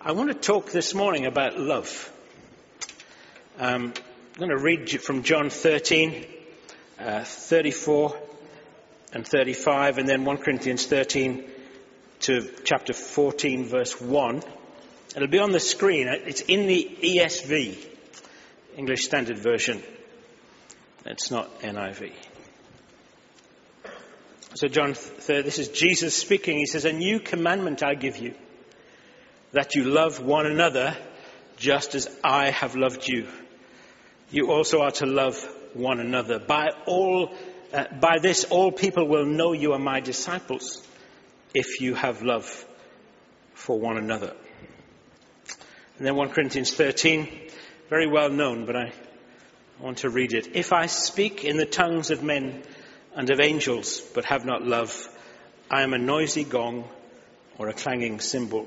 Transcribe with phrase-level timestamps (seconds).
[0.00, 2.12] I want to talk this morning about love.
[3.58, 3.92] Um,
[4.34, 6.24] I'm going to read from John 13,
[7.00, 8.16] uh, 34
[9.12, 11.50] and 35, and then 1 Corinthians 13
[12.20, 14.44] to chapter 14, verse 1.
[15.16, 16.06] It'll be on the screen.
[16.06, 17.84] It's in the ESV,
[18.76, 19.82] English Standard Version.
[21.06, 22.12] It's not NIV.
[24.54, 24.94] So, John,
[25.26, 26.56] this is Jesus speaking.
[26.56, 28.36] He says, A new commandment I give you
[29.52, 30.96] that you love one another
[31.56, 33.26] just as I have loved you.
[34.30, 35.36] You also are to love
[35.74, 36.38] one another.
[36.38, 37.32] By all,
[37.72, 40.86] uh, by this, all people will know you are my disciples
[41.54, 42.64] if you have love
[43.54, 44.34] for one another.
[45.98, 47.28] And then 1 Corinthians 13,
[47.88, 48.92] very well known, but I
[49.80, 50.54] want to read it.
[50.54, 52.62] If I speak in the tongues of men
[53.14, 55.08] and of angels, but have not love,
[55.70, 56.88] I am a noisy gong
[57.58, 58.66] or a clanging cymbal.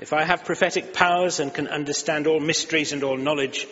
[0.00, 3.66] If I have prophetic powers and can understand all mysteries and all knowledge,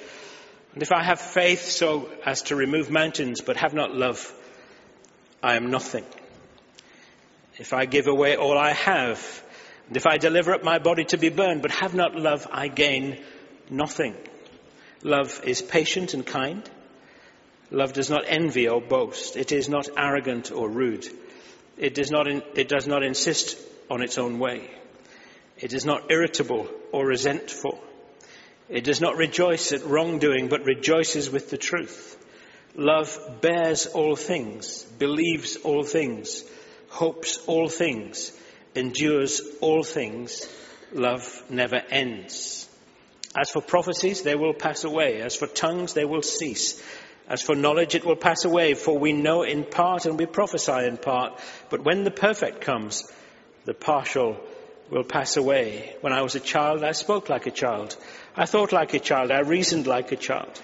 [0.73, 4.33] and if I have faith so as to remove mountains but have not love,
[5.43, 6.05] I am nothing.
[7.59, 9.43] If I give away all I have,
[9.89, 12.69] and if I deliver up my body to be burned but have not love, I
[12.69, 13.23] gain
[13.71, 14.17] nothing.
[15.03, 16.69] Love is patient and kind.
[17.71, 19.37] Love does not envy or boast.
[19.37, 21.07] It is not arrogant or rude.
[21.77, 23.59] It does not, in, it does not insist
[23.91, 24.71] on its own way.
[25.65, 27.83] It is not irritable or resentful.
[28.69, 32.23] It does not rejoice at wrongdoing, but rejoices with the truth.
[32.75, 36.45] Love bears all things, believes all things,
[36.91, 38.31] hopes all things,
[38.75, 40.47] endures all things.
[40.93, 42.69] Love never ends.
[43.35, 45.23] As for prophecies, they will pass away.
[45.23, 46.79] As for tongues, they will cease.
[47.27, 50.87] As for knowledge, it will pass away, for we know in part and we prophesy
[50.87, 51.41] in part.
[51.71, 53.03] But when the perfect comes,
[53.65, 54.39] the partial
[54.91, 55.97] will pass away.
[56.01, 57.97] When I was a child, I spoke like a child.
[58.37, 59.31] I thought like a child.
[59.31, 60.61] I reasoned like a child.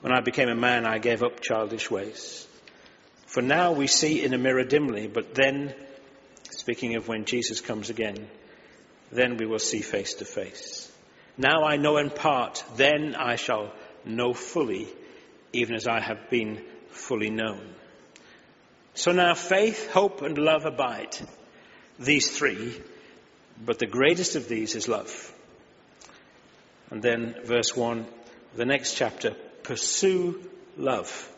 [0.00, 2.46] When I became a man, I gave up childish ways.
[3.26, 5.74] For now we see in a mirror dimly, but then,
[6.50, 8.28] speaking of when Jesus comes again,
[9.10, 10.90] then we will see face to face.
[11.38, 13.72] Now I know in part, then I shall
[14.04, 14.88] know fully,
[15.52, 17.74] even as I have been fully known.
[18.94, 21.16] So now faith, hope, and love abide.
[21.98, 22.80] These three
[23.64, 25.32] but the greatest of these is love.
[26.90, 28.06] And then verse 1,
[28.56, 30.42] the next chapter, pursue
[30.76, 31.30] love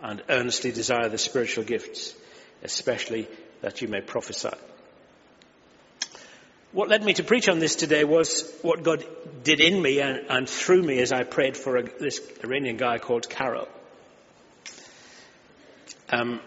[0.00, 2.14] and earnestly desire the spiritual gifts,
[2.62, 3.28] especially
[3.60, 4.50] that you may prophesy.
[6.72, 9.04] What led me to preach on this today was what God
[9.42, 12.98] did in me and, and through me as I prayed for a, this Iranian guy
[12.98, 13.68] called Carol.
[16.10, 16.40] Um,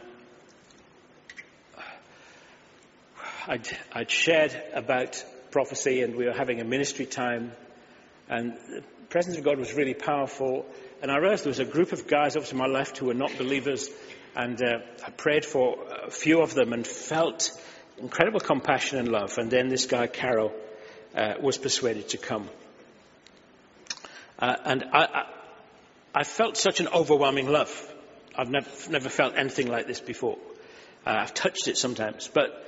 [3.47, 7.51] I'd, I'd shared about prophecy and we were having a ministry time
[8.27, 10.65] and the presence of God was really powerful.
[11.01, 13.13] And I realized there was a group of guys up to my left who were
[13.13, 13.89] not believers
[14.35, 17.51] and uh, I prayed for a few of them and felt
[17.97, 19.37] incredible compassion and love.
[19.37, 20.53] And then this guy, Carol,
[21.15, 22.49] uh, was persuaded to come.
[24.37, 25.25] Uh, and I, I,
[26.15, 27.93] I, felt such an overwhelming love.
[28.37, 30.37] I've never, never felt anything like this before.
[31.05, 32.65] Uh, I've touched it sometimes, but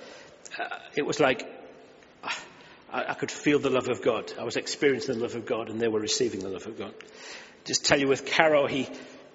[0.60, 1.48] uh, it was like
[2.92, 4.34] I, I, could feel the love of God.
[4.40, 6.94] I was experiencing the love of God, and they were receiving the love of God.
[7.66, 8.88] Just tell you with Caro, he,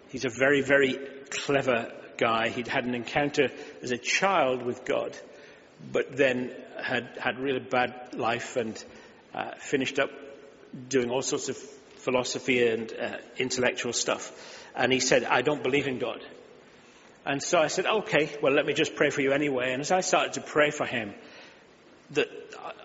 [0.08, 0.98] he's a very, very
[1.30, 2.48] clever guy.
[2.48, 3.48] He'd had an encounter
[3.82, 5.16] as a child with God,
[5.92, 6.52] but then
[6.82, 8.82] had had really bad life and
[9.34, 10.10] uh, finished up
[10.88, 14.32] doing all sorts of philosophy and uh, intellectual stuff.
[14.74, 16.20] And he said, I don't believe in God.
[17.26, 19.72] And so I said, okay, well, let me just pray for you anyway.
[19.72, 21.12] And as I started to pray for him,
[22.12, 22.28] that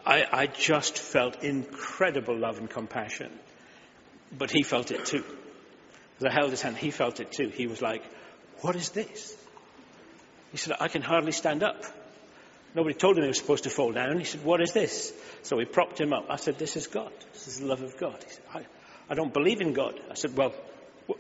[0.04, 3.32] I, I just felt incredible love and compassion.
[4.36, 5.24] But he felt it too.
[6.18, 7.50] As I held his hand, he felt it too.
[7.50, 8.04] He was like,
[8.62, 9.38] what is this?
[10.52, 11.84] He said, I can hardly stand up.
[12.74, 14.18] Nobody told him he was supposed to fall down.
[14.18, 15.14] He said, what is this?
[15.44, 16.26] So we propped him up.
[16.30, 17.12] I said, this is God.
[17.34, 18.24] This is the love of God.
[18.24, 18.66] He said, I,
[19.08, 20.00] I don't believe in God.
[20.10, 20.54] I said, well,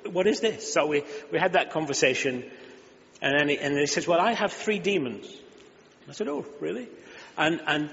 [0.09, 0.73] what is this?
[0.73, 2.49] So we, we had that conversation
[3.21, 5.27] and then he, and he says, well, I have three demons.
[6.09, 6.87] I said, oh, really?
[7.37, 7.91] And, and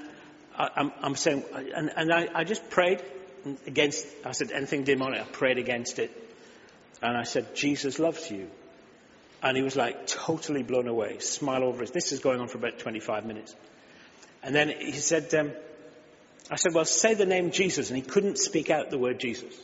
[0.57, 3.03] I, am I'm saying, and, and I, I just prayed
[3.67, 6.11] against, I said, anything demonic, I prayed against it.
[7.03, 8.49] And I said, Jesus loves you.
[9.43, 11.93] And he was like totally blown away, smile over his.
[11.93, 13.55] This is going on for about 25 minutes.
[14.43, 15.53] And then he said, um,
[16.51, 17.91] I said, well, say the name Jesus.
[17.91, 19.55] And he couldn't speak out the word Jesus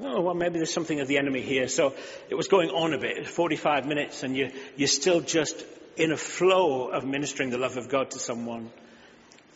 [0.00, 1.68] oh, well, maybe there's something of the enemy here.
[1.68, 1.94] So
[2.28, 5.64] it was going on a bit, 45 minutes, and you, you're still just
[5.96, 8.70] in a flow of ministering the love of God to someone.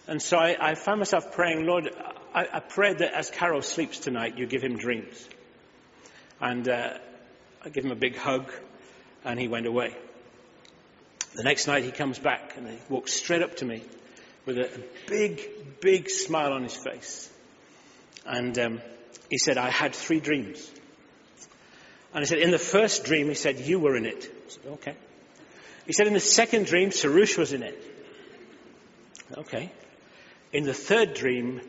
[0.07, 1.91] And so I, I found myself praying, Lord,
[2.35, 5.29] I, I, prayed that as Carol sleeps tonight, you give him dreams.
[6.41, 6.95] And uh,
[7.65, 8.51] I give him a big hug,
[9.25, 9.97] and he went away.
[11.35, 13.83] The next night he comes back and he walks straight up to me
[14.47, 17.31] with a big, big smile on his face.
[18.25, 18.81] And um,
[19.31, 20.71] he said, I had three dreams.
[22.15, 24.31] And I said, in the first dream, he said, you were in it.
[24.49, 24.95] Said, okay.
[25.87, 27.83] He said, in the second dream, Sarush was in it.
[29.37, 29.71] Okay.
[30.53, 31.61] In the third dream,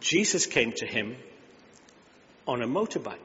[0.00, 1.16] Jesus came to him
[2.46, 3.16] on a motorbike.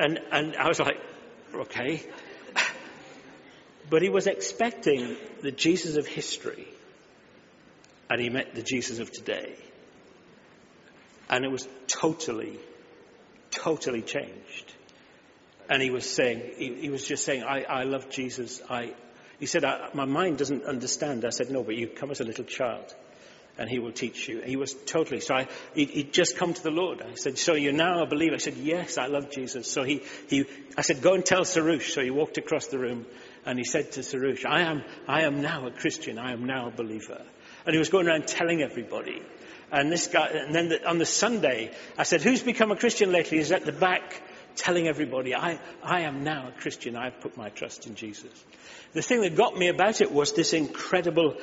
[0.00, 1.00] and, and I was like,
[1.54, 2.02] okay.
[3.88, 6.68] But he was expecting the Jesus of history,
[8.10, 9.54] and he met the Jesus of today.
[11.30, 12.58] And it was totally,
[13.52, 14.74] totally changed.
[15.68, 18.60] And he was saying, he, he was just saying, I, I love Jesus.
[18.68, 18.94] I,
[19.38, 19.62] he said,
[19.94, 21.24] My mind doesn't understand.
[21.24, 22.92] I said, No, but you come as a little child
[23.60, 24.40] and he will teach you.
[24.40, 27.02] He was totally, so I, he, would just come to the Lord.
[27.02, 28.34] I said, so you're now a believer?
[28.34, 29.70] I said, yes, I love Jesus.
[29.70, 30.46] So he, he,
[30.78, 31.92] I said, go and tell Sarush.
[31.92, 33.04] So he walked across the room
[33.44, 36.18] and he said to Sarush, I am, I am now a Christian.
[36.18, 37.22] I am now a believer.
[37.66, 39.22] And he was going around telling everybody.
[39.72, 43.12] And this guy, and then the, on the Sunday, I said, who's become a Christian
[43.12, 43.38] lately?
[43.38, 44.22] He's at the back
[44.56, 46.96] telling everybody, I, I am now a Christian.
[46.96, 48.32] I've put my trust in Jesus.
[48.92, 51.36] The thing that got me about it was this incredible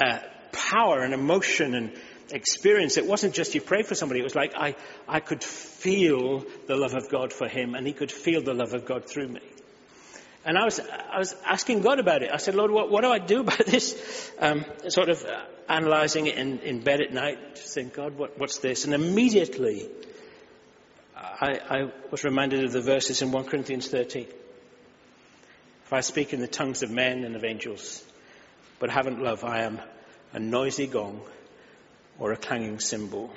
[0.00, 0.18] uh,
[0.52, 1.92] power and emotion and
[2.30, 2.96] experience.
[2.96, 4.20] It wasn't just you pray for somebody.
[4.20, 4.74] It was like I,
[5.06, 8.72] I could feel the love of God for him and he could feel the love
[8.72, 9.42] of God through me.
[10.46, 12.30] And I was, I was asking God about it.
[12.32, 14.32] I said, Lord, what, what do I do about this?
[14.38, 18.58] Um, sort of uh, analyzing it in, in bed at night, saying, God, what, what's
[18.58, 18.84] this?
[18.84, 19.90] And immediately
[21.16, 24.26] I, I was reminded of the verses in 1 Corinthians 13.
[25.84, 28.04] If I speak in the tongues of men and of angels,
[28.78, 29.80] but haven't love, I am
[30.32, 31.20] a noisy gong
[32.18, 33.30] or a clanging cymbal.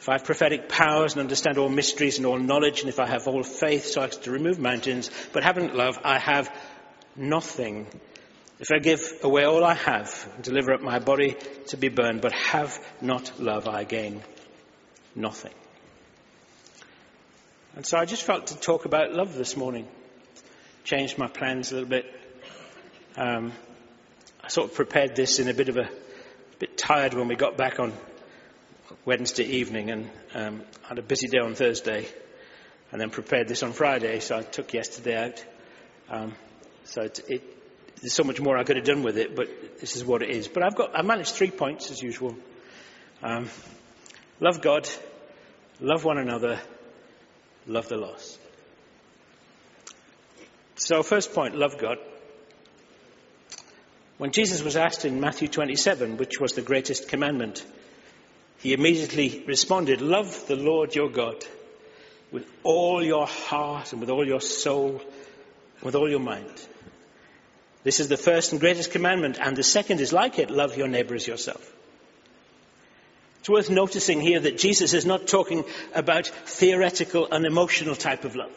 [0.00, 3.06] If I have prophetic powers and understand all mysteries and all knowledge, and if I
[3.06, 6.50] have all faith so as to remove mountains, but haven't love, I have
[7.16, 7.86] nothing.
[8.60, 11.36] If I give away all I have and deliver up my body
[11.66, 14.22] to be burned, but have not love, I gain
[15.14, 15.52] nothing.
[17.76, 19.86] And so I just felt to talk about love this morning.
[20.82, 22.06] Changed my plans a little bit.
[23.18, 23.52] Um,
[24.42, 27.36] I sort of prepared this in a bit of a, a bit tired when we
[27.36, 27.92] got back on
[29.04, 32.06] Wednesday evening and um, had a busy day on Thursday
[32.92, 35.44] and then prepared this on Friday, so I took yesterday out.
[36.08, 36.34] Um,
[36.84, 37.42] so it, it,
[38.00, 40.30] there's so much more I could have done with it, but this is what it
[40.30, 40.48] is.
[40.48, 42.34] But I've got, I managed three points as usual.
[43.22, 43.48] Um,
[44.40, 44.88] love God,
[45.80, 46.58] love one another,
[47.66, 48.38] love the lost.
[50.76, 51.98] So first point, love God.
[54.18, 57.64] When Jesus was asked in Matthew 27, which was the greatest commandment,
[58.60, 61.44] he immediately responded, Love the Lord your God
[62.30, 66.66] with all your heart and with all your soul and with all your mind.
[67.82, 70.88] This is the first and greatest commandment, and the second is like it love your
[70.88, 71.74] neighbor as yourself.
[73.38, 75.64] It's worth noticing here that Jesus is not talking
[75.94, 78.52] about theoretical and emotional type of love.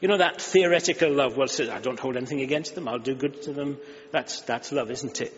[0.00, 3.42] You know that theoretical love, well, I don't hold anything against them, I'll do good
[3.42, 3.76] to them.
[4.10, 5.32] That's, that's love, isn't it?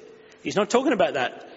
[0.44, 1.50] He's not talking about that.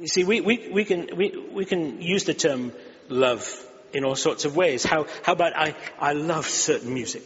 [0.00, 2.72] You see, we, we, we, can, we, we can use the term
[3.08, 3.48] love
[3.92, 4.84] in all sorts of ways.
[4.84, 7.22] How, how about I, I love certain music?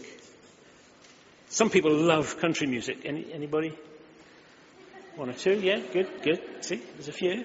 [1.49, 2.99] Some people love country music.
[3.05, 3.77] Any, anybody?
[5.17, 5.61] One or two?
[5.61, 6.41] Yeah, good, good.
[6.61, 7.45] See, there's a few.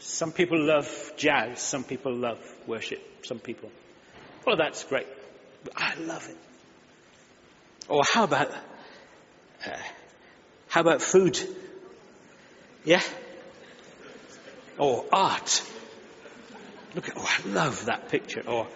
[0.00, 1.60] Some people love jazz.
[1.60, 3.00] Some people love worship.
[3.24, 3.70] Some people
[4.46, 5.06] well, that's great.
[5.76, 6.36] I love it.
[7.88, 8.50] Or how about,
[9.66, 9.76] uh,
[10.68, 11.38] how about food?
[12.84, 13.02] Yeah?
[14.80, 15.62] Or art.
[16.94, 18.42] Look at, oh, I love that picture.
[18.46, 18.66] Or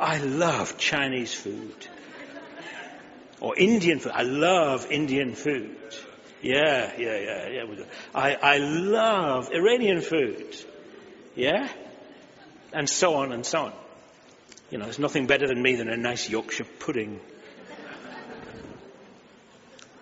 [0.00, 1.86] I love Chinese food.
[3.40, 4.10] Or Indian food.
[4.12, 5.76] I love Indian food.
[6.42, 7.84] Yeah, yeah, yeah, yeah.
[8.12, 10.56] I, I love Iranian food.
[11.36, 11.68] Yeah?
[12.72, 13.72] And so on and so on.
[14.72, 17.20] You know, there's nothing better than me than a nice Yorkshire pudding.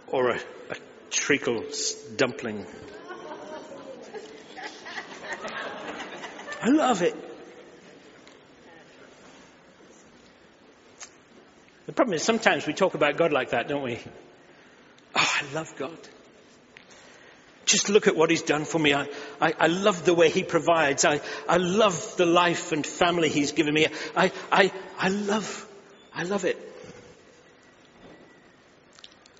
[0.06, 0.36] Or a,
[0.70, 0.76] a
[1.10, 1.62] treacle
[2.16, 2.64] dumpling.
[6.62, 7.16] I love it.
[11.86, 13.98] The problem is sometimes we talk about God like that, don't we?
[15.16, 15.98] Oh, I love God.
[17.66, 18.94] Just look at what he's done for me.
[18.94, 19.08] I,
[19.40, 21.04] I, I, love the way he provides.
[21.04, 23.88] I, I love the life and family he's given me.
[24.16, 25.68] I, I, I love,
[26.14, 26.56] I love it.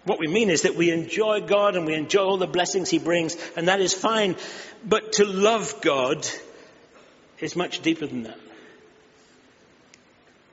[0.04, 2.98] What we mean is that we enjoy God and we enjoy all the blessings He
[2.98, 4.34] brings, and that is fine.
[4.84, 6.26] But to love God
[7.42, 8.38] is much deeper than that.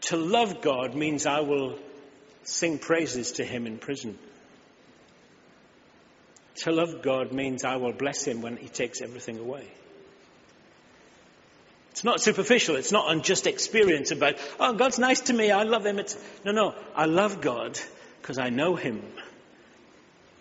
[0.02, 1.78] To love God means I will
[2.44, 4.18] sing praises to Him in prison.
[6.64, 9.68] To love God means I will bless Him when He takes everything away.
[11.92, 12.76] It's not superficial.
[12.76, 15.52] It's not unjust experience about, oh, God's nice to me.
[15.52, 16.00] I love Him.
[16.00, 16.76] It's, no, no.
[16.96, 17.80] I love God
[18.22, 19.04] because I know Him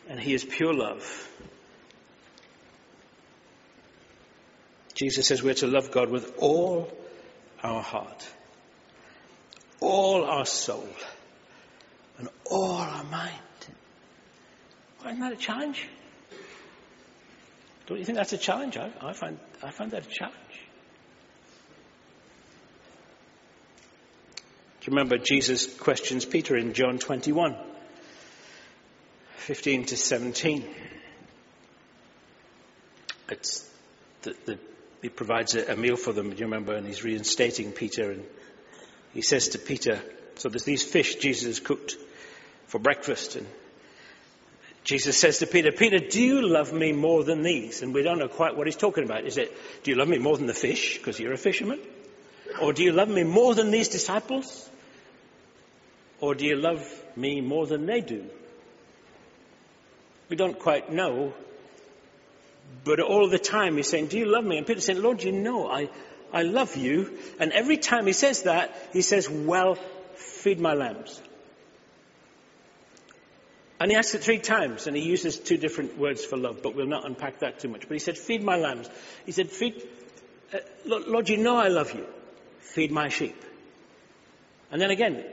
[0.08, 1.28] and He is pure love.
[4.98, 6.92] Jesus says we're to love God with all
[7.62, 8.28] our heart,
[9.78, 10.88] all our soul,
[12.18, 13.38] and all our mind.
[15.06, 15.86] isn't that a challenge?
[17.86, 18.76] Don't you think that's a challenge?
[18.76, 20.34] I, I, find, I find that a challenge.
[24.80, 27.56] Do you remember Jesus questions Peter in John 21,
[29.36, 30.68] 15 to 17?
[33.28, 33.70] It's
[34.22, 34.58] the, the,
[35.02, 36.74] he provides a, a meal for them, do you remember?
[36.74, 38.10] And he's reinstating Peter.
[38.10, 38.24] And
[39.14, 40.00] he says to Peter,
[40.36, 41.96] So there's these fish Jesus cooked
[42.66, 43.36] for breakfast.
[43.36, 43.46] And
[44.84, 47.82] Jesus says to Peter, Peter, do you love me more than these?
[47.82, 49.24] And we don't know quite what he's talking about.
[49.24, 50.98] Is it, do you love me more than the fish?
[50.98, 51.80] Because you're a fisherman.
[52.60, 54.68] Or do you love me more than these disciples?
[56.20, 56.82] Or do you love
[57.16, 58.24] me more than they do?
[60.28, 61.32] We don't quite know.
[62.84, 64.58] But all the time he's saying, Do you love me?
[64.58, 65.90] And Peter's saying, Lord, you know I,
[66.32, 67.18] I love you.
[67.38, 69.76] And every time he says that, he says, Well,
[70.14, 71.20] feed my lambs.
[73.80, 76.74] And he asks it three times, and he uses two different words for love, but
[76.74, 77.82] we'll not unpack that too much.
[77.82, 78.90] But he said, Feed my lambs.
[79.24, 79.86] He said, Feed,
[80.52, 82.06] uh, Lord, you know I love you
[82.78, 83.44] feed my sheep.
[84.70, 85.24] And then again,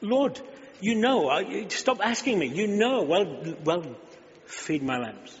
[0.00, 0.40] Lord,
[0.80, 2.46] you know, stop asking me.
[2.46, 3.84] You know, well, well,
[4.46, 5.38] feed my lambs.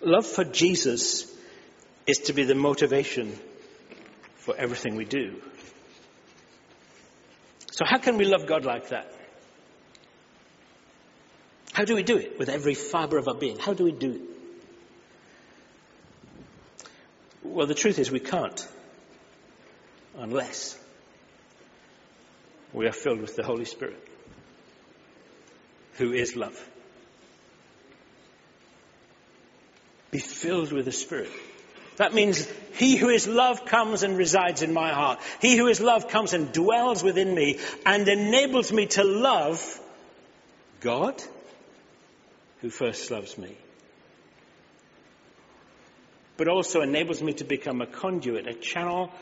[0.00, 1.26] Love for Jesus
[2.06, 3.38] is to be the motivation
[4.36, 5.42] for everything we do.
[7.72, 9.12] So, how can we love God like that?
[11.72, 13.58] How do we do it with every fiber of our being?
[13.58, 14.20] How do we do it?
[17.42, 18.66] Well, the truth is we can't
[20.16, 20.76] unless
[22.72, 24.02] we are filled with the Holy Spirit,
[25.94, 26.58] who is love.
[30.10, 31.30] Be filled with the Spirit.
[31.96, 35.18] That means he who is love comes and resides in my heart.
[35.40, 39.80] He who is love comes and dwells within me and enables me to love
[40.80, 41.20] God,
[42.60, 43.56] who first loves me
[46.38, 49.12] but also enables me to become a conduit, a channel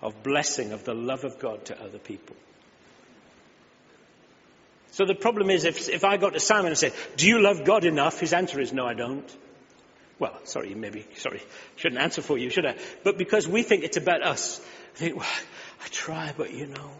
[0.00, 2.36] of blessing of the love of God to other people.
[4.92, 7.64] So the problem is if, if I got to Simon and said, do you love
[7.64, 8.20] God enough?
[8.20, 9.36] His answer is no, I don't.
[10.18, 11.42] Well, sorry, maybe, sorry,
[11.76, 12.76] shouldn't answer for you, should I?
[13.04, 14.60] But because we think it's about us,
[14.94, 15.26] I think, well,
[15.84, 16.90] I try, but you know.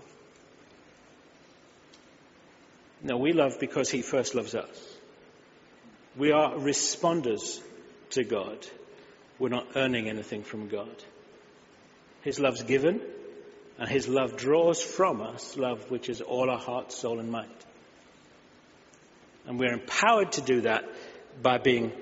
[3.03, 4.97] No, we love because He first loves us.
[6.17, 7.61] We are responders
[8.11, 8.67] to God.
[9.39, 11.05] We're not earning anything from God.
[12.23, 13.01] His love's given,
[13.79, 17.51] and His love draws from us love which is all our heart, soul, and mind.
[19.47, 20.85] And we're empowered to do that
[21.41, 21.93] by being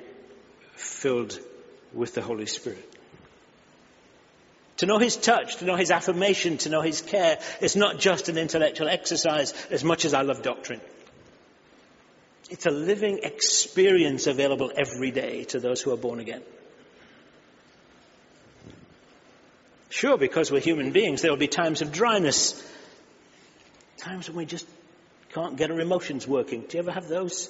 [0.76, 1.38] filled
[1.92, 2.92] with the Holy Spirit.
[4.78, 8.28] To know His touch, to know His affirmation, to know His care is not just
[8.28, 10.80] an intellectual exercise as much as I love doctrine.
[12.50, 16.42] It's a living experience available every day to those who are born again.
[19.88, 22.62] Sure, because we're human beings, there will be times of dryness,
[23.96, 24.66] times when we just
[25.32, 26.62] can't get our emotions working.
[26.68, 27.48] Do you ever have those?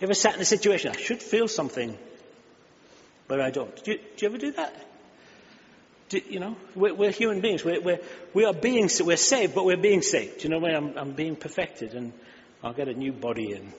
[0.00, 1.96] You ever sat in a situation, I should feel something,
[3.28, 3.84] but I don't?
[3.84, 4.74] Do you, do you ever do that?
[6.10, 7.64] Do, you know, we're, we're human beings.
[7.64, 8.00] We're, we're,
[8.34, 10.40] we are being, we're saved, but we're being saved.
[10.40, 12.12] Do You know, I'm, I'm being perfected and
[12.62, 13.72] I'll get a new body and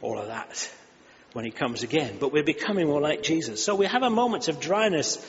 [0.00, 0.70] all of that
[1.32, 2.16] when he comes again.
[2.20, 3.64] But we're becoming more like Jesus.
[3.64, 5.24] So we have our moments of dryness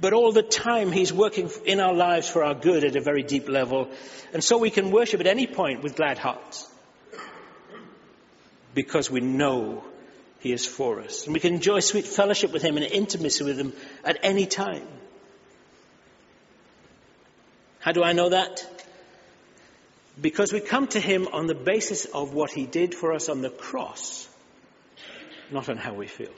[0.00, 3.22] but all the time he's working in our lives for our good at a very
[3.22, 3.90] deep level.
[4.32, 6.70] And so we can worship at any point with glad hearts.
[8.74, 9.84] Because we know
[10.44, 11.24] he is for us.
[11.24, 13.72] And we can enjoy sweet fellowship with him and intimacy with him
[14.04, 14.86] at any time.
[17.80, 18.64] How do I know that?
[20.20, 23.40] Because we come to him on the basis of what he did for us on
[23.40, 24.28] the cross,
[25.50, 26.36] not on how we feel.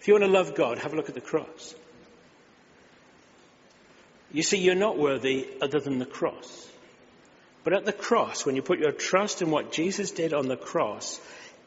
[0.00, 1.74] If you want to love God, have a look at the cross.
[4.32, 6.68] You see, you're not worthy other than the cross.
[7.64, 10.56] But at the cross, when you put your trust in what Jesus did on the
[10.56, 11.20] cross,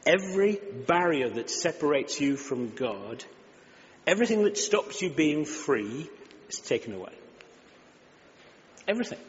[0.06, 3.24] every barrier that separates you from God,
[4.06, 6.10] everything that stops you being free,
[6.50, 7.14] is taken away.
[8.88, 9.20] Everything.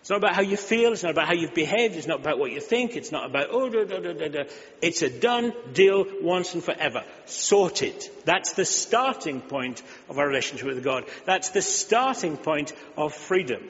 [0.00, 0.92] It's not about how you feel.
[0.92, 1.94] It's not about how you've behaved.
[1.94, 2.96] It's not about what you think.
[2.96, 4.44] It's not about, oh, da, da, da, da,
[4.80, 7.04] It's a done deal once and forever.
[7.26, 8.08] Sorted.
[8.24, 11.04] That's the starting point of our relationship with God.
[11.26, 13.62] That's the starting point of freedom.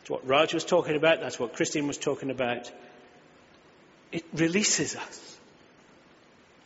[0.00, 1.20] It's what Raj was talking about.
[1.20, 2.70] That's what Christine was talking about.
[4.10, 5.38] It releases us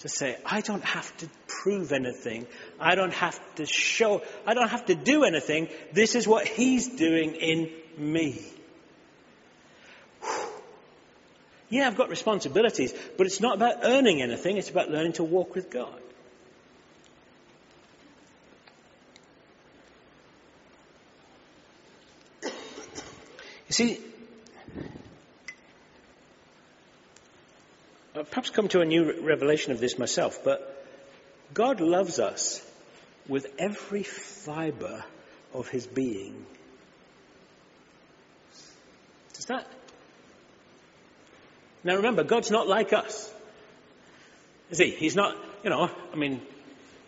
[0.00, 2.46] to say, I don't have to prove anything.
[2.80, 5.68] I don't have to show, I don't have to do anything.
[5.92, 8.44] This is what He's doing in me.
[11.68, 15.54] Yeah, I've got responsibilities, but it's not about earning anything, it's about learning to walk
[15.54, 16.00] with God.
[22.42, 22.50] You
[23.70, 24.00] see,
[28.22, 30.86] I've perhaps come to a new revelation of this myself, but
[31.52, 32.64] God loves us
[33.26, 35.02] with every fibre
[35.52, 36.46] of his being.
[39.34, 39.66] Does that?
[41.82, 43.28] Now remember, God's not like us.
[44.70, 44.90] Is he?
[44.90, 46.42] He's not, you know, I mean,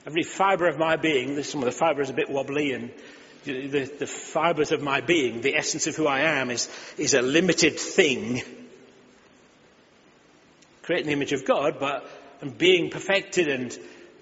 [0.08, 2.90] every fibre of my being, some of the fibres are a bit wobbly and
[3.44, 6.68] the, the fibres of my being, the essence of who I am is,
[6.98, 8.42] is a limited thing
[10.84, 12.08] creating the image of God, but
[12.40, 13.76] and being perfected and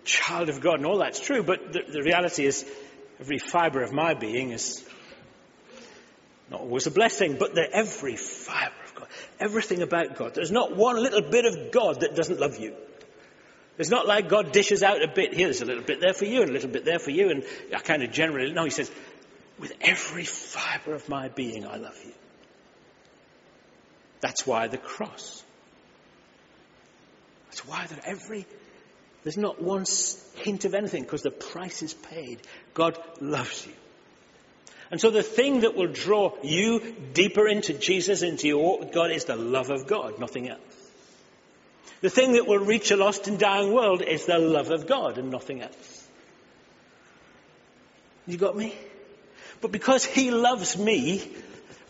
[0.04, 2.64] child of God and all that's true, but the, the reality is
[3.20, 4.84] every fibre of my being is
[6.50, 9.08] not always a blessing, but the every fibre of God,
[9.40, 10.34] everything about God.
[10.34, 12.74] There's not one little bit of God that doesn't love you.
[13.78, 16.26] It's not like God dishes out a bit here, there's a little bit there for
[16.26, 18.70] you and a little bit there for you, and I kind of generally, no, he
[18.70, 18.90] says,
[19.58, 22.12] with every fibre of my being, I love you.
[24.20, 25.42] That's why the cross.
[27.52, 28.46] That's why that every,
[29.24, 29.84] there's not one
[30.36, 32.40] hint of anything because the price is paid.
[32.72, 33.74] God loves you.
[34.90, 36.80] And so the thing that will draw you
[37.12, 40.60] deeper into Jesus, into your God, is the love of God, nothing else.
[42.00, 45.18] The thing that will reach a lost and dying world is the love of God
[45.18, 46.08] and nothing else.
[48.26, 48.74] You got me?
[49.60, 51.30] But because He loves me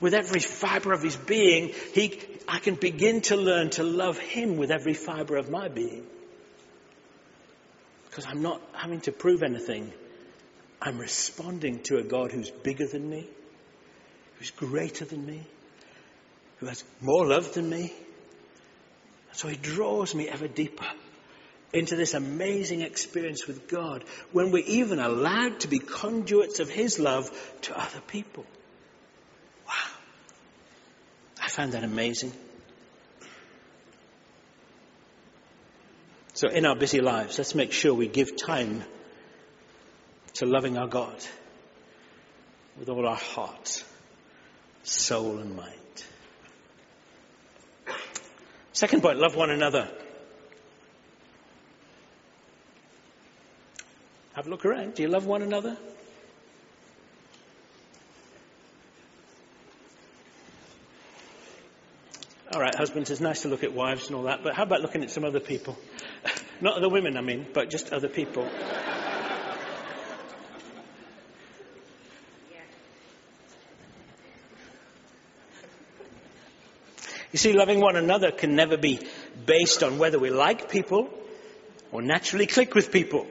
[0.03, 4.57] with every fibre of His being, He I can begin to learn to love Him
[4.57, 6.05] with every fibre of my being.
[8.11, 9.91] Because I'm not having to prove anything.
[10.83, 13.29] I'm responding to a God who's bigger than me,
[14.39, 15.47] who's greater than me,
[16.59, 17.93] who has more love than me.
[19.31, 20.91] And so He draws me ever deeper
[21.73, 26.99] into this amazing experience with God when we're even allowed to be conduits of His
[26.99, 27.31] love
[27.63, 28.45] to other people.
[31.53, 32.33] Found that amazing.
[36.33, 38.83] So, in our busy lives, let's make sure we give time
[40.35, 41.15] to loving our God
[42.79, 43.85] with all our heart,
[44.83, 45.77] soul, and mind.
[48.73, 49.91] Second point love one another.
[54.33, 54.95] Have a look around.
[54.95, 55.77] Do you love one another?
[62.55, 64.83] All right, husbands, it's nice to look at wives and all that, but how about
[64.83, 65.79] looking at some other people?
[66.61, 68.47] Not other women, I mean, but just other people.
[77.33, 79.01] You see, loving one another can never be
[79.47, 81.09] based on whether we like people
[81.91, 83.27] or naturally click with people.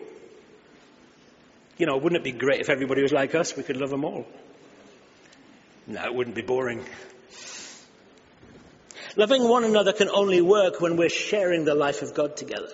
[1.78, 3.56] You know, wouldn't it be great if everybody was like us?
[3.56, 4.26] We could love them all.
[5.86, 6.84] No, it wouldn't be boring.
[9.16, 12.70] Loving one another can only work when we're sharing the life of God together.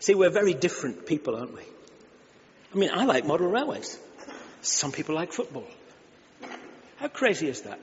[0.00, 1.62] See, we're very different people, aren't we?
[2.74, 3.98] I mean, I like model railways.
[4.62, 5.66] Some people like football.
[6.98, 7.80] How crazy is that?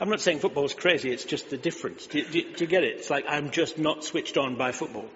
[0.00, 2.06] I'm not saying football's crazy, it's just the difference.
[2.06, 2.96] Do, do, do you get it?
[2.98, 5.08] It's like I'm just not switched on by football.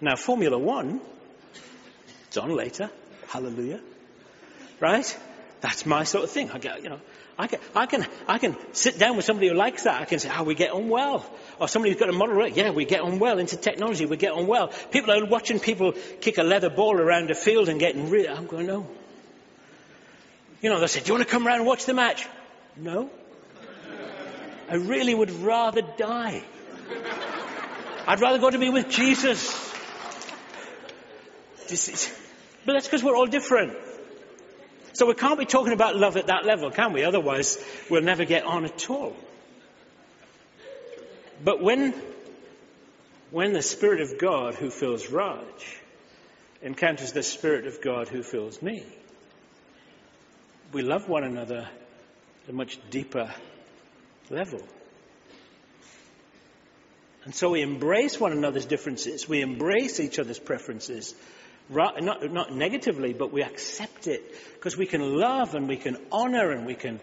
[0.00, 1.00] Now, Formula One,
[2.28, 2.90] it's on later.
[3.28, 3.80] Hallelujah.
[4.80, 5.18] Right?
[5.60, 6.50] That's my sort of thing.
[6.50, 7.00] I get, you know,
[7.40, 10.02] I can, I can, I can sit down with somebody who likes that.
[10.02, 11.24] I can say, oh, we get on well.
[11.58, 13.38] Or somebody who's got a model, yeah, we get on well.
[13.38, 14.68] Into technology, we get on well.
[14.90, 18.46] People are watching people kick a leather ball around a field and getting really, I'm
[18.46, 18.86] going, no.
[20.60, 22.28] You know, they say, do you want to come around and watch the match?
[22.76, 23.08] No.
[24.68, 26.44] I really would rather die.
[28.06, 29.72] I'd rather go to be with Jesus.
[32.66, 33.72] But that's because we're all different.
[34.92, 37.04] So we can't be talking about love at that level, can we?
[37.04, 39.16] Otherwise, we'll never get on at all.
[41.42, 41.94] But when,
[43.30, 45.80] when the Spirit of God who fills Raj
[46.60, 48.84] encounters the Spirit of God who fills me,
[50.72, 51.68] we love one another
[52.44, 53.32] at a much deeper
[54.28, 54.60] level.
[57.24, 59.28] And so we embrace one another's differences.
[59.28, 61.14] We embrace each other's preferences.
[61.70, 64.22] Not, not negatively, but we accept it
[64.54, 67.00] because we can love and we can honor and we can,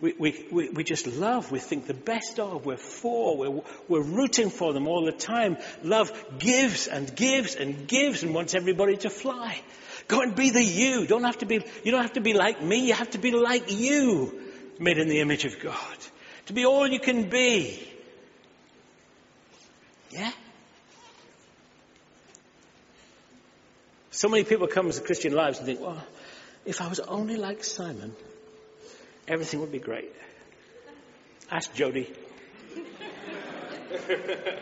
[0.00, 1.52] we, we, we, we just love.
[1.52, 2.66] We think the best of.
[2.66, 3.36] We're for.
[3.36, 5.56] We're, we're rooting for them all the time.
[5.84, 9.60] Love gives and gives and gives and wants everybody to fly.
[10.08, 11.06] Go and be the you.
[11.06, 12.86] Don't have to be, you don't have to be like me.
[12.88, 14.40] You have to be like you,
[14.80, 15.96] made in the image of God.
[16.46, 17.88] To be all you can be.
[20.10, 20.32] Yeah?
[24.12, 25.96] So many people come to Christian lives and think, well,
[26.66, 28.14] if I was only like Simon,
[29.26, 30.12] everything would be great.
[31.50, 32.12] Ask Jody.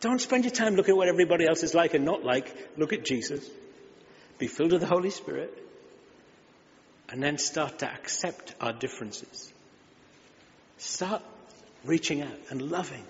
[0.00, 2.52] Don't spend your time looking at what everybody else is like and not like.
[2.76, 3.48] Look at Jesus.
[4.38, 5.56] Be filled with the Holy Spirit.
[7.08, 9.52] And then start to accept our differences.
[10.78, 11.22] Start
[11.84, 13.04] reaching out and loving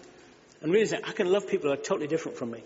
[0.65, 2.63] and realizing I can love people who are totally different from me.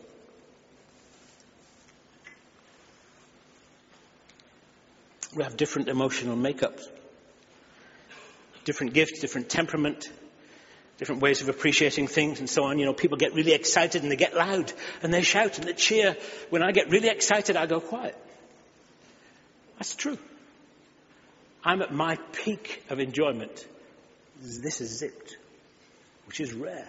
[5.35, 6.87] We have different emotional makeups,
[8.65, 10.09] different gifts, different temperament,
[10.99, 12.79] different ways of appreciating things and so on.
[12.79, 15.73] You know, people get really excited and they get loud and they shout and they
[15.73, 16.17] cheer.
[16.51, 18.17] When I get really excited, I go quiet.
[19.77, 20.19] That's true.
[21.65, 23.67] I'm at my peak of enjoyment.
[24.41, 25.37] This is zipped,
[26.29, 26.89] which is rare.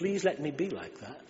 [0.00, 1.20] Please let me be like that.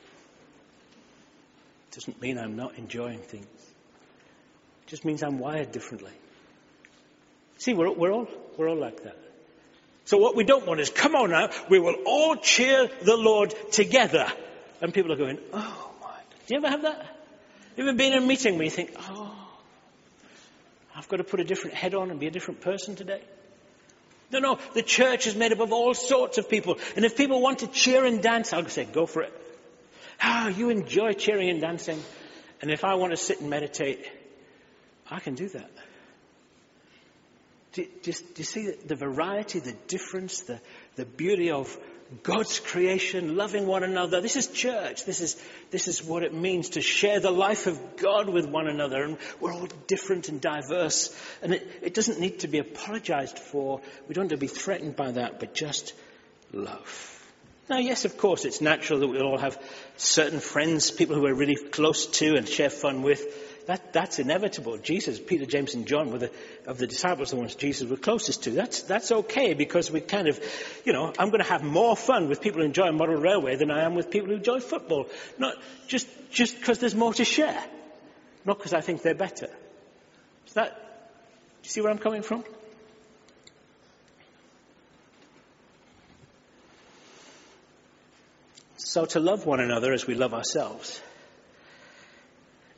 [1.88, 3.44] It Doesn't mean I'm not enjoying things.
[3.44, 6.12] It just means I'm wired differently.
[7.58, 9.16] See, we're, we're, all, we're all like that.
[10.04, 13.52] So what we don't want is, come on now, we will all cheer the Lord
[13.72, 14.28] together.
[14.80, 16.14] And people are going, oh my.
[16.46, 17.18] Do you ever have that?
[17.76, 19.34] You ever been in a meeting where you think, oh,
[20.94, 23.20] I've got to put a different head on and be a different person today?
[24.30, 26.78] No, no, the church is made up of all sorts of people.
[26.94, 29.32] And if people want to cheer and dance, I'll say, go for it.
[30.22, 32.00] Ah, you enjoy cheering and dancing.
[32.62, 34.06] And if I want to sit and meditate,
[35.10, 35.70] I can do that.
[37.72, 40.60] Do, do, you see the variety, the difference, the,
[40.96, 41.76] the beauty of
[42.22, 44.20] God's creation, loving one another.
[44.20, 45.04] This is church.
[45.04, 48.66] This is, this is what it means to share the life of God with one
[48.66, 49.04] another.
[49.04, 51.16] And we're all different and diverse.
[51.40, 53.80] And it, it doesn't need to be apologized for.
[54.08, 55.92] We don't have to be threatened by that, but just
[56.52, 57.16] love.
[57.68, 59.56] Now, yes, of course, it's natural that we all have
[59.96, 63.22] certain friends, people who we're really close to and share fun with.
[63.70, 64.78] That, that's inevitable.
[64.78, 66.32] Jesus, Peter, James, and John were the,
[66.66, 68.50] of the disciples, the ones Jesus was closest to.
[68.50, 70.40] That's, that's okay because we kind of,
[70.84, 73.70] you know, I'm going to have more fun with people who enjoy model railway than
[73.70, 75.06] I am with people who enjoy football.
[75.38, 75.54] Not
[75.86, 77.62] just, just because there's more to share.
[78.44, 79.50] Not because I think they're better.
[80.48, 82.42] Is that, do you see where I'm coming from?
[88.78, 91.00] So to love one another as we love ourselves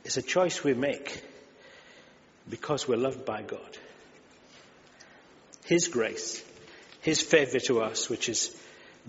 [0.03, 1.23] it's a choice we make
[2.49, 3.77] because we're loved by God.
[5.65, 6.43] His grace,
[7.01, 8.55] His favor to us, which is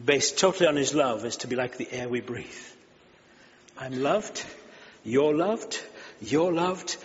[0.02, 2.46] based totally on His love, is to be like the air we breathe.
[3.76, 4.44] I'm loved,
[5.02, 5.80] you're loved,
[6.20, 6.96] you're loved.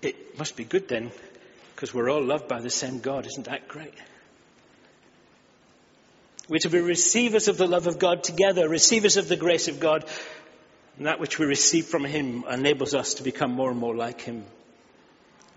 [0.00, 1.10] It must be good then,
[1.74, 3.26] because we're all loved by the same God.
[3.26, 3.94] Isn't that great?
[6.48, 9.80] We're to be receivers of the love of God together, receivers of the grace of
[9.80, 10.04] God,
[10.96, 14.20] and that which we receive from Him enables us to become more and more like
[14.20, 14.44] Him.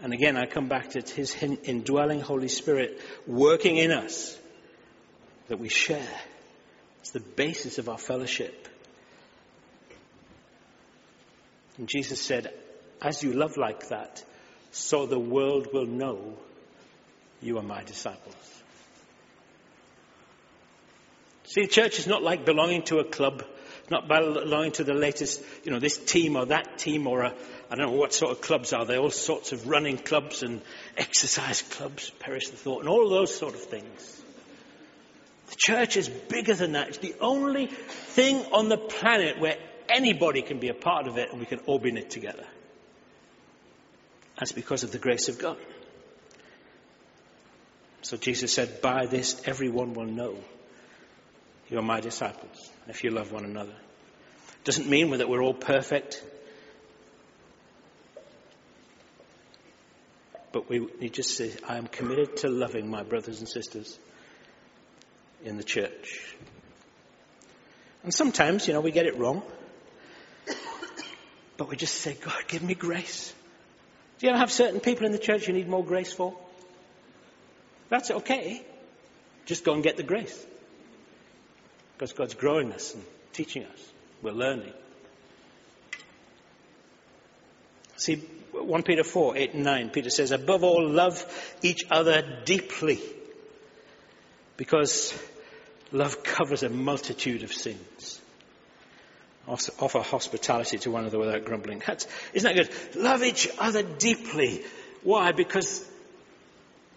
[0.02, 4.38] And again, I come back to His indwelling Holy Spirit working in us
[5.48, 6.22] that we share.
[7.00, 8.68] It's the basis of our fellowship.
[11.78, 12.52] And Jesus said,
[13.02, 14.24] As you love like that,
[14.72, 16.38] so the world will know
[17.42, 18.36] you are my disciples.
[21.46, 23.44] See, church is not like belonging to a club
[23.90, 27.76] not by belonging to the latest, you know, this team or that team or I
[27.76, 30.62] don't know what sort of clubs are they, all sorts of running clubs and
[30.98, 34.22] exercise clubs, perish the thought, and all those sort of things.
[35.50, 36.90] The church is bigger than that.
[36.90, 39.56] It's the only thing on the planet where
[39.90, 42.46] anybody can be a part of it and we can all be in it together.
[44.38, 45.58] That's because of the grace of God.
[48.02, 50.38] So Jesus said, by this everyone will know
[51.70, 53.76] you're my disciples, if you love one another.
[54.64, 56.24] Doesn't mean that we're all perfect.
[60.52, 63.98] But we to say, I am committed to loving my brothers and sisters
[65.44, 66.36] in the church.
[68.04, 69.44] And sometimes, you know, we get it wrong.
[71.58, 73.34] But we just say, God, give me grace.
[74.20, 76.38] Do you ever have certain people in the church you need more grace for?
[77.90, 78.66] That's okay.
[79.46, 80.46] Just go and get the grace.
[81.98, 83.92] Because God's growing us and teaching us.
[84.22, 84.74] We're learning.
[87.96, 88.18] See,
[88.52, 91.26] 1 Peter 4, 8 and 9, Peter says, above all, love
[91.64, 93.00] each other deeply.
[94.58, 95.18] Because
[95.92, 98.22] love covers a multitude of sins.
[99.48, 101.82] Offer hospitality to one another without grumbling.
[101.86, 102.96] That's, isn't that good?
[103.02, 104.64] Love each other deeply.
[105.04, 105.32] Why?
[105.32, 105.84] Because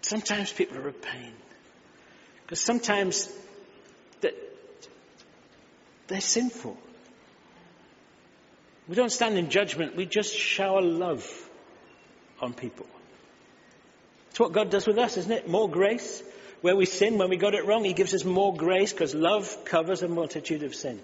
[0.01, 1.33] sometimes people are a pain.
[2.43, 3.27] Because sometimes
[6.07, 6.77] they're sinful.
[8.87, 11.25] We don't stand in judgment, we just shower love
[12.41, 12.87] on people.
[14.31, 15.49] It's what God does with us, isn't it?
[15.49, 16.23] More grace.
[16.61, 19.65] Where we sin, when we got it wrong, He gives us more grace because love
[19.65, 21.01] covers a multitude of sins.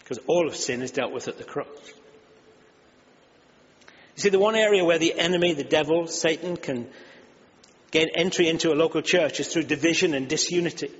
[0.00, 1.66] Because all of sin is dealt with at the cross.
[4.16, 6.88] You see, the one area where the enemy, the devil, Satan, can
[7.90, 10.90] gain entry into a local church is through division and disunity.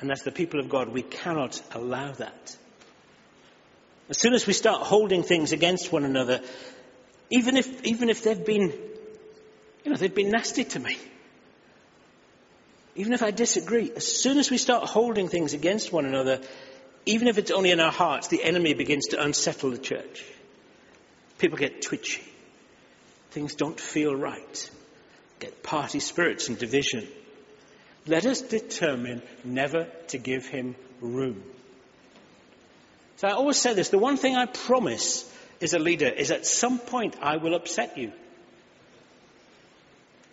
[0.00, 0.88] And that's the people of God.
[0.88, 2.56] We cannot allow that.
[4.10, 6.40] As soon as we start holding things against one another,
[7.30, 8.72] even if, even if they've been,
[9.84, 10.98] you know, they've been nasty to me,
[12.96, 16.40] even if I disagree, as soon as we start holding things against one another,
[17.06, 20.24] even if it's only in our hearts, the enemy begins to unsettle the church.
[21.38, 22.22] People get twitchy.
[23.30, 24.70] Things don't feel right.
[25.40, 27.08] Get party spirits and division.
[28.06, 31.42] Let us determine never to give him room.
[33.16, 35.30] So I always say this the one thing I promise
[35.62, 38.12] as a leader is at some point I will upset you.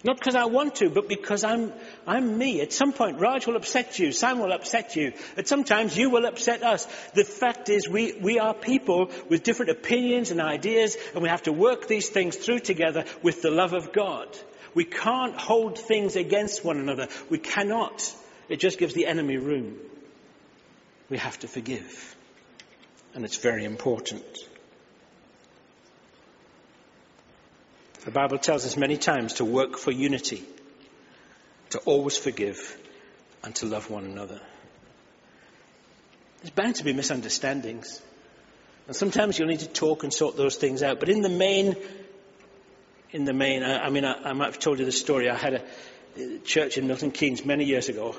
[0.03, 1.71] Not because I want to, but because I'm,
[2.07, 2.59] I'm me.
[2.61, 5.13] At some point, Raj will upset you, Sam will upset you.
[5.37, 6.87] At sometimes you will upset us.
[7.13, 11.43] The fact is we, we are people with different opinions and ideas, and we have
[11.43, 14.27] to work these things through together with the love of God.
[14.73, 17.07] We can't hold things against one another.
[17.29, 18.13] We cannot.
[18.49, 19.77] It just gives the enemy room.
[21.09, 22.15] We have to forgive.
[23.13, 24.23] And it's very important.
[28.05, 30.43] The Bible tells us many times to work for unity,
[31.69, 32.77] to always forgive,
[33.43, 34.39] and to love one another.
[36.41, 38.01] There's bound to be misunderstandings.
[38.87, 40.99] And sometimes you'll need to talk and sort those things out.
[40.99, 41.75] But in the main,
[43.11, 45.29] in the main, I, I mean, I, I, might have told you the story.
[45.29, 45.63] I had a,
[46.17, 48.15] a church in Milton Keynes many years ago.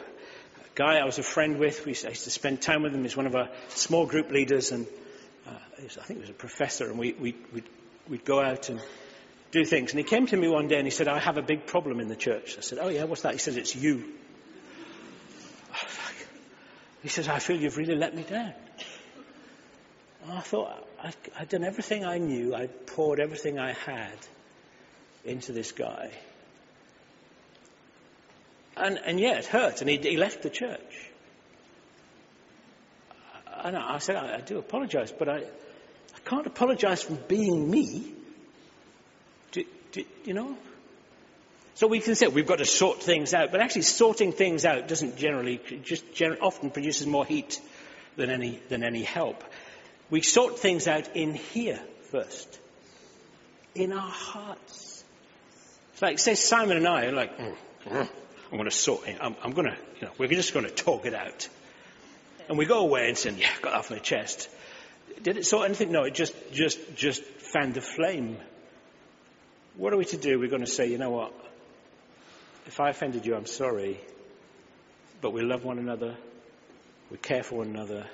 [0.57, 3.03] A guy I was a friend with, we, I used to spend time with him.
[3.03, 4.87] He's one of our small group leaders, and
[5.47, 5.51] uh,
[5.83, 6.89] was, I think he was a professor.
[6.89, 7.69] And we, we, we'd,
[8.09, 8.81] we'd go out and
[9.51, 9.91] do things.
[9.91, 12.01] And he came to me one day and he said, I have a big problem
[12.01, 12.57] in the church.
[12.59, 13.33] I said, Oh, yeah, what's that?
[13.33, 14.05] He said, It's you.
[17.03, 18.53] He says, I feel you've really let me down.
[20.31, 20.87] I thought,
[21.37, 24.17] I'd done everything I knew, I'd poured everything I had
[25.25, 26.11] into this guy.
[28.77, 31.11] And, and yeah, it hurt, and he, he left the church.
[33.63, 38.13] And I, said, I, I do apologize, but I, I can't apologize for being me.
[39.53, 40.57] Do, do, you know?
[41.75, 44.89] So we can say we've got to sort things out, but actually sorting things out
[44.89, 46.05] doesn't generally, just
[46.41, 47.61] often produces more heat
[48.17, 49.43] than any, than any help.
[50.11, 51.81] We sort things out in here
[52.11, 52.59] first.
[53.75, 54.92] In our hearts.
[56.03, 58.09] Like, say Simon and I are like, I'm
[58.51, 59.19] going to sort it.
[59.21, 61.49] I'm, I'm going to, you know, we're just going to talk it out.
[62.49, 64.51] And we go away and say, yeah, got off my chest.
[65.23, 65.93] Did it sort anything?
[65.93, 68.37] No, it just, just, just fanned the flame.
[69.77, 70.41] What are we to do?
[70.41, 71.33] We're going to say, you know what?
[72.67, 74.01] If I offended you, I'm sorry.
[75.21, 76.17] But we love one another.
[77.13, 78.07] We care for one another.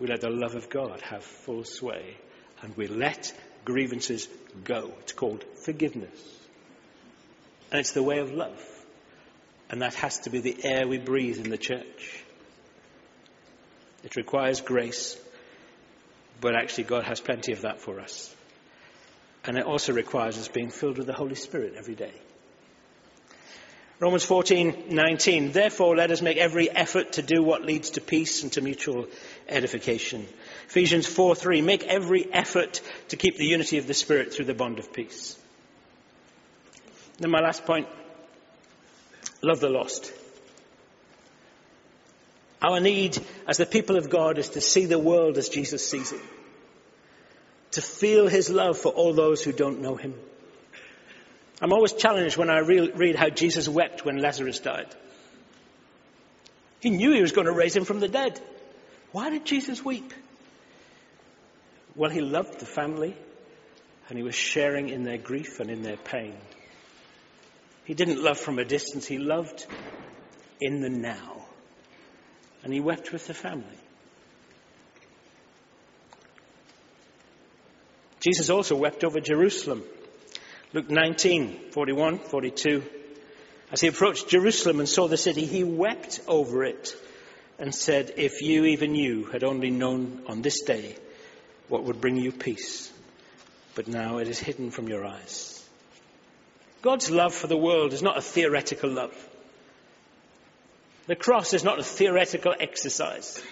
[0.00, 2.16] We let the love of God have full sway.
[2.60, 3.32] And we let
[3.64, 4.26] grievances
[4.64, 4.90] go.
[4.98, 6.40] It's called forgiveness.
[7.72, 8.62] And it's the way of love.
[9.70, 12.22] And that has to be the air we breathe in the church.
[14.04, 15.18] It requires grace,
[16.38, 18.34] but actually God has plenty of that for us.
[19.44, 22.12] And it also requires us being filled with the Holy Spirit every day.
[24.00, 28.52] Romans 14:19 Therefore let us make every effort to do what leads to peace and
[28.52, 29.06] to mutual
[29.48, 30.26] edification.
[30.66, 34.78] Ephesians 4:3 Make every effort to keep the unity of the spirit through the bond
[34.78, 35.38] of peace.
[37.22, 37.86] Then my last point,
[39.42, 40.12] love the lost.
[42.60, 46.10] Our need as the people of God is to see the world as Jesus sees
[46.10, 46.20] it.
[47.72, 50.14] To feel his love for all those who don't know him.
[51.60, 54.92] I'm always challenged when I re- read how Jesus wept when Lazarus died.
[56.80, 58.40] He knew he was going to raise him from the dead.
[59.12, 60.12] Why did Jesus weep?
[61.94, 63.16] Well, he loved the family
[64.08, 66.34] and he was sharing in their grief and in their pain.
[67.84, 69.66] He didn't love from a distance, he loved
[70.60, 71.46] in the now.
[72.62, 73.66] And he wept with the family.
[78.20, 79.82] Jesus also wept over Jerusalem.
[80.72, 82.84] Luke 19, 41, 42.
[83.72, 86.94] As he approached Jerusalem and saw the city, he wept over it
[87.58, 90.96] and said, If you, even you, had only known on this day
[91.68, 92.92] what would bring you peace,
[93.74, 95.61] but now it is hidden from your eyes.
[96.82, 99.14] God's love for the world is not a theoretical love.
[101.06, 103.42] The cross is not a theoretical exercise.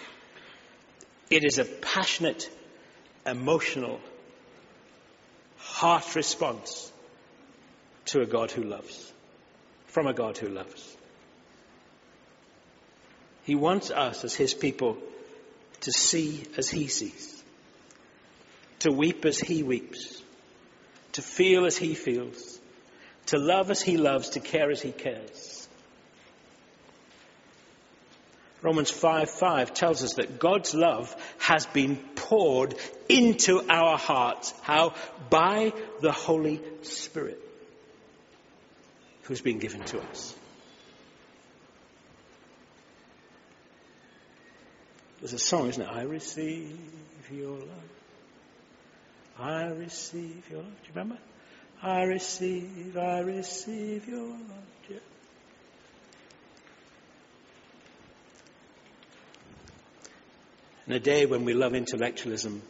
[1.30, 2.50] It is a passionate,
[3.24, 4.00] emotional,
[5.58, 6.92] heart response
[8.06, 9.12] to a God who loves,
[9.86, 10.96] from a God who loves.
[13.44, 14.98] He wants us as his people
[15.82, 17.42] to see as he sees,
[18.80, 20.20] to weep as he weeps,
[21.12, 22.59] to feel as he feels,
[23.30, 25.68] to love as he loves, to care as he cares.
[28.60, 32.74] Romans 5 5 tells us that God's love has been poured
[33.08, 34.52] into our hearts.
[34.62, 34.94] How?
[35.30, 37.40] By the Holy Spirit
[39.22, 40.34] who's been given to us.
[45.20, 45.88] There's a song, isn't it?
[45.88, 46.76] I receive
[47.30, 47.90] your love.
[49.38, 50.82] I receive your love.
[50.82, 51.18] Do you remember?
[51.82, 54.70] I receive, I receive your love.
[60.90, 62.62] In a day when we love intellectualism,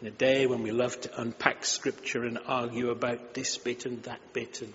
[0.00, 4.00] in a day when we love to unpack scripture and argue about this bit and
[4.04, 4.72] that bit, and,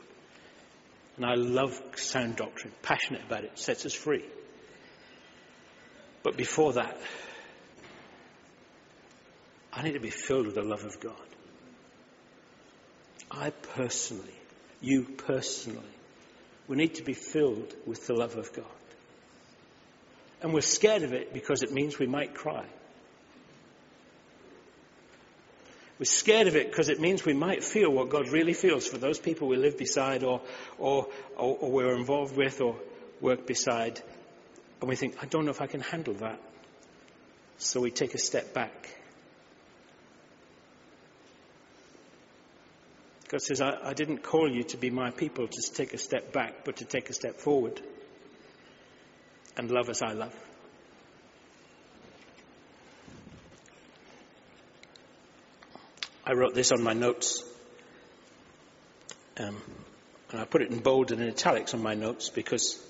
[1.15, 4.25] and I love sound doctrine, passionate about it, sets us free.
[6.23, 6.97] But before that,
[9.71, 11.26] I need to be filled with the love of God.
[13.29, 14.39] I personally,
[14.81, 15.83] you personally,
[16.67, 18.65] we need to be filled with the love of God.
[20.41, 22.65] And we're scared of it because it means we might cry.
[25.99, 28.99] We're scared of it because it means we might feel what God really feels for
[28.99, 30.41] those people we live beside or,
[30.77, 32.75] or, or, or we're involved with or
[33.19, 33.99] work beside.
[34.79, 36.39] And we think, I don't know if I can handle that.
[37.57, 38.96] So we take a step back.
[43.29, 46.31] God says, I, I didn't call you to be my people to take a step
[46.31, 47.81] back, but to take a step forward
[49.57, 50.33] and love as I love.
[56.25, 57.43] I wrote this on my notes.
[59.37, 59.61] Um,
[60.31, 62.81] and I put it in bold and in italics on my notes because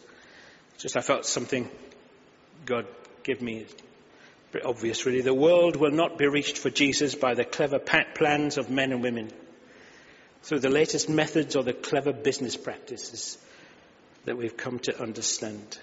[0.78, 1.70] just I felt something
[2.66, 2.86] God
[3.24, 3.66] gave me
[4.52, 5.22] pretty obvious really.
[5.22, 9.02] The world will not be reached for Jesus by the clever plans of men and
[9.02, 9.32] women
[10.44, 13.38] through the latest methods or the clever business practices
[14.26, 15.78] that we've come to understand.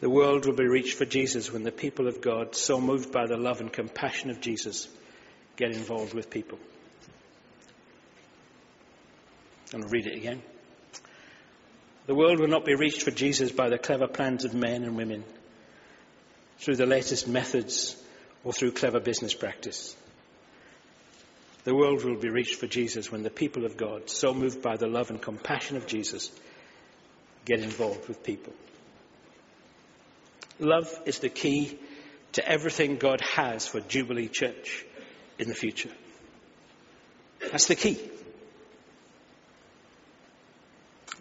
[0.00, 3.26] The world will be reached for Jesus when the people of God, so moved by
[3.26, 4.88] the love and compassion of Jesus,
[5.56, 6.58] get involved with people.
[9.72, 10.42] I'm going to read it again.
[12.06, 14.96] The world will not be reached for Jesus by the clever plans of men and
[14.96, 15.22] women,
[16.58, 17.96] through the latest methods
[18.42, 19.94] or through clever business practice.
[21.64, 24.76] The world will be reached for Jesus when the people of God, so moved by
[24.76, 26.30] the love and compassion of Jesus,
[27.44, 28.54] get involved with people.
[30.58, 31.78] Love is the key
[32.32, 34.84] to everything God has for Jubilee Church
[35.38, 35.90] in the future.
[37.50, 37.98] That's the key.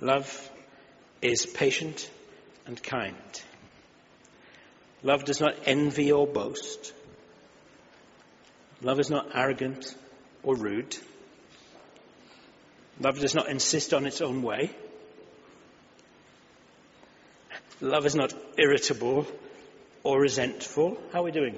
[0.02, 0.50] Love
[1.22, 2.10] is patient
[2.66, 3.16] and kind.
[5.04, 6.94] Love does not envy or boast.
[8.82, 9.96] Love is not arrogant
[10.44, 10.96] or rude.
[13.00, 14.72] Love does not insist on its own way.
[17.82, 19.26] Love is not irritable
[20.04, 20.98] or resentful.
[21.14, 21.56] How are we doing?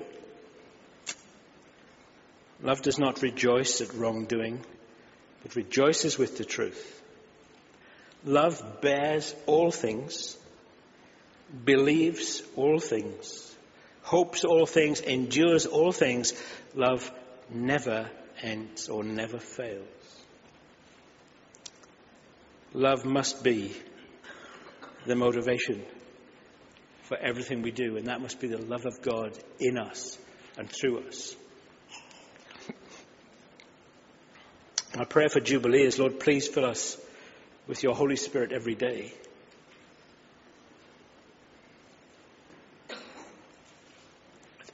[2.61, 4.63] Love does not rejoice at wrongdoing,
[5.41, 7.01] but rejoices with the truth.
[8.23, 10.37] Love bears all things,
[11.65, 13.55] believes all things,
[14.03, 16.33] hopes all things, endures all things.
[16.75, 17.11] Love
[17.49, 18.07] never
[18.41, 19.87] ends or never fails.
[22.73, 23.75] Love must be
[25.05, 25.83] the motivation
[27.03, 30.17] for everything we do, and that must be the love of God in us
[30.57, 31.35] and through us.
[34.95, 36.97] My prayer for Jubilee is, Lord, please fill us
[37.67, 39.13] with your Holy Spirit every day.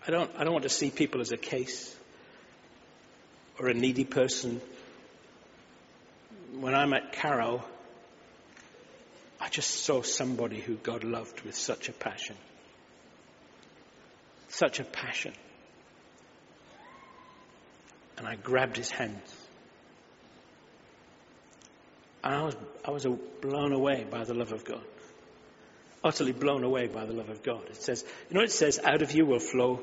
[0.07, 1.95] I don't, I don't want to see people as a case
[3.59, 4.61] or a needy person.
[6.59, 7.63] When I met Carol,
[9.39, 12.35] I just saw somebody who God loved with such a passion.
[14.49, 15.33] Such a passion.
[18.17, 19.35] And I grabbed his hands.
[22.23, 23.05] And I was, I was
[23.41, 24.83] blown away by the love of God.
[26.03, 27.63] Utterly blown away by the love of God.
[27.69, 29.81] It says, you know, it says, out of you will flow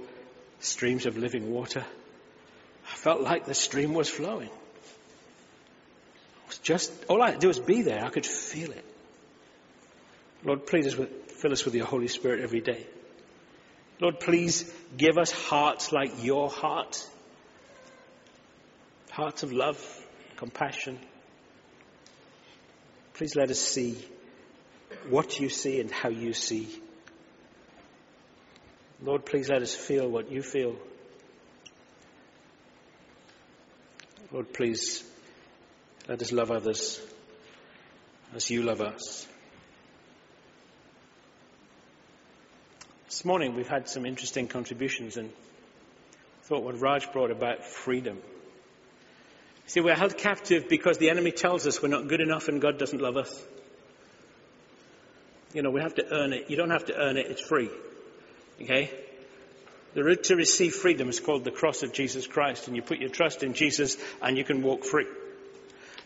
[0.58, 1.84] streams of living water.
[2.86, 4.48] I felt like the stream was flowing.
[4.48, 8.04] It was just, all I had to do was be there.
[8.04, 8.84] I could feel it.
[10.44, 12.86] Lord, please fill us with your Holy Spirit every day.
[14.00, 17.06] Lord, please give us hearts like your heart.
[19.10, 19.78] Hearts of love,
[20.36, 20.98] compassion.
[23.14, 23.96] Please let us see
[25.08, 26.68] what you see and how you see.
[29.02, 30.76] Lord, please let us feel what you feel.
[34.34, 35.04] Lord, please
[36.08, 37.00] let us love others
[38.34, 39.28] as you love us.
[43.06, 45.30] This morning we've had some interesting contributions and
[46.46, 48.18] thought what Raj brought about freedom.
[49.66, 52.76] See, we're held captive because the enemy tells us we're not good enough and God
[52.76, 53.40] doesn't love us.
[55.52, 56.50] You know, we have to earn it.
[56.50, 57.70] You don't have to earn it, it's free.
[58.60, 58.90] Okay?
[59.94, 62.98] The route to receive freedom is called the cross of Jesus Christ, and you put
[62.98, 65.06] your trust in Jesus and you can walk free.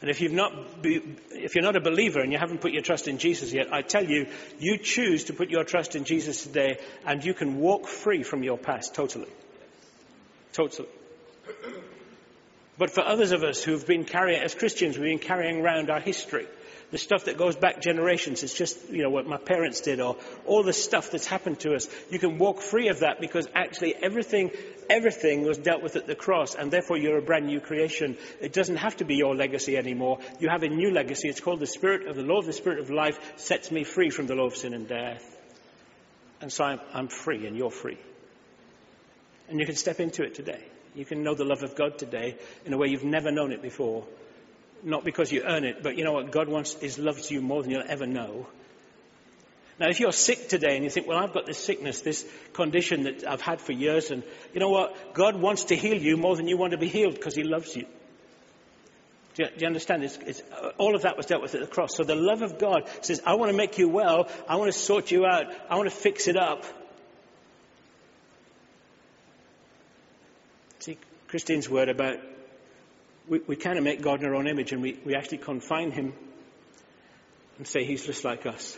[0.00, 2.82] And if, you've not be, if you're not a believer and you haven't put your
[2.82, 4.28] trust in Jesus yet, I tell you,
[4.60, 8.44] you choose to put your trust in Jesus today and you can walk free from
[8.44, 9.28] your past totally.
[10.52, 10.88] Totally.
[12.76, 16.00] But for others of us who've been carrying, as Christians, we've been carrying around our
[16.00, 16.46] history
[16.90, 18.42] the stuff that goes back generations.
[18.42, 20.16] It's just, you know, what my parents did or
[20.46, 21.86] all the stuff that's happened to us.
[22.10, 24.50] You can walk free of that because actually everything,
[24.88, 28.16] everything was dealt with at the cross and therefore you're a brand new creation.
[28.40, 30.18] It doesn't have to be your legacy anymore.
[30.40, 31.28] You have a new legacy.
[31.28, 32.46] It's called the Spirit of the Lord.
[32.46, 35.36] The Spirit of life sets me free from the law of sin and death.
[36.40, 37.98] And so I'm, I'm free and you're free.
[39.50, 40.62] And you can step into it today.
[40.94, 43.60] You can know the love of God today in a way you've never known it
[43.60, 44.04] before
[44.82, 46.30] not because you earn it, but you know what?
[46.30, 48.46] God wants is loves you more than you'll ever know.
[49.78, 53.04] Now, if you're sick today and you think, well, I've got this sickness, this condition
[53.04, 55.14] that I've had for years, and you know what?
[55.14, 57.76] God wants to heal you more than you want to be healed because He loves
[57.76, 57.86] you.
[59.34, 60.02] Do you, do you understand?
[60.02, 60.42] It's, it's,
[60.78, 61.94] all of that was dealt with at the cross.
[61.94, 64.28] So the love of God says, I want to make you well.
[64.48, 65.46] I want to sort you out.
[65.70, 66.64] I want to fix it up.
[70.80, 70.98] See,
[71.28, 72.18] Christine's word about
[73.28, 75.90] we, we kind of make God in our own image and we, we actually confine
[75.90, 76.12] him
[77.58, 78.76] and say he's just like us.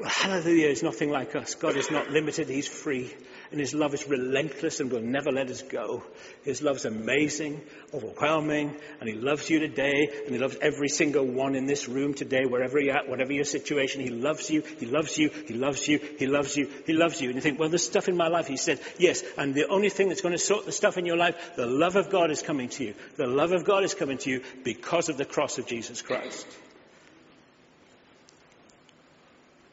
[0.00, 1.54] Well, hallelujah is nothing like us.
[1.54, 3.14] God is not limited, he's free
[3.50, 6.02] and His love is relentless and will never let us go.
[6.42, 7.60] His love is amazing,
[7.94, 12.14] overwhelming, and He loves you today, and He loves every single one in this room
[12.14, 14.00] today, wherever you're at, whatever your situation.
[14.00, 17.28] He loves you, He loves you, He loves you, He loves you, He loves you.
[17.28, 18.46] And you think, well, there's stuff in my life.
[18.46, 21.16] He said, yes, and the only thing that's going to sort the stuff in your
[21.16, 22.94] life, the love of God is coming to you.
[23.16, 26.46] The love of God is coming to you because of the cross of Jesus Christ.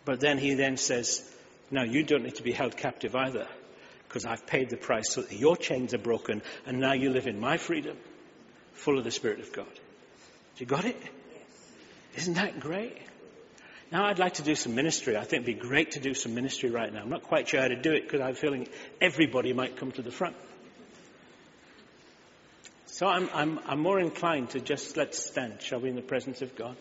[0.05, 1.30] But then he then says,
[1.71, 3.47] now you don't need to be held captive either
[4.14, 7.26] because I've paid the price so that your chains are broken and now you live
[7.26, 7.97] in my freedom,
[8.74, 9.66] full of the Spirit of God.
[10.59, 11.01] You got it?
[12.16, 12.95] Isn't that great?
[13.91, 15.18] Now I'd like to do some ministry.
[15.18, 17.01] I think it'd be great to do some ministry right now.
[17.01, 18.68] I'm not quite sure how to do it because I'm feeling
[19.01, 20.36] everybody might come to the front.
[22.86, 26.43] So I'm, I'm, I'm more inclined to just let's stand, shall we, in the presence
[26.43, 26.78] of God?